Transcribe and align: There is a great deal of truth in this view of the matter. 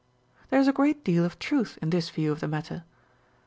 There 0.49 0.59
is 0.59 0.67
a 0.67 0.73
great 0.73 1.03
deal 1.03 1.23
of 1.25 1.37
truth 1.37 1.77
in 1.79 1.91
this 1.91 2.09
view 2.09 2.31
of 2.31 2.39
the 2.39 2.47
matter. 2.47 2.85